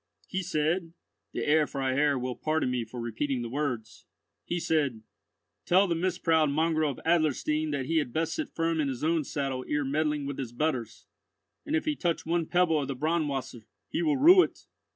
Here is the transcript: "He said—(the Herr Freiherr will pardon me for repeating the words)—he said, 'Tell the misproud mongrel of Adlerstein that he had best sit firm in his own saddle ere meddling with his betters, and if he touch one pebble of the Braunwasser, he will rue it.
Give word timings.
"He 0.27 0.41
said—(the 0.41 1.41
Herr 1.41 1.67
Freiherr 1.67 2.17
will 2.17 2.35
pardon 2.35 2.71
me 2.71 2.83
for 2.83 2.99
repeating 2.99 3.43
the 3.43 3.51
words)—he 3.51 4.59
said, 4.59 5.03
'Tell 5.67 5.85
the 5.87 5.93
misproud 5.93 6.49
mongrel 6.49 6.89
of 6.93 6.99
Adlerstein 7.05 7.69
that 7.69 7.85
he 7.85 7.97
had 7.97 8.11
best 8.11 8.33
sit 8.33 8.49
firm 8.49 8.79
in 8.81 8.87
his 8.87 9.03
own 9.03 9.23
saddle 9.23 9.63
ere 9.69 9.85
meddling 9.85 10.25
with 10.25 10.39
his 10.39 10.53
betters, 10.53 11.05
and 11.67 11.75
if 11.75 11.85
he 11.85 11.95
touch 11.95 12.25
one 12.25 12.47
pebble 12.47 12.81
of 12.81 12.87
the 12.87 12.95
Braunwasser, 12.95 13.67
he 13.89 14.01
will 14.01 14.17
rue 14.17 14.41
it. 14.41 14.65